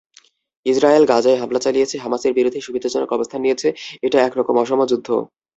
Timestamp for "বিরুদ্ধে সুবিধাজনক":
2.37-3.09